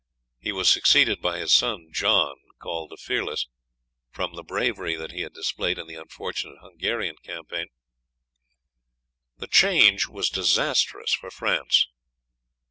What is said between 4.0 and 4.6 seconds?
from the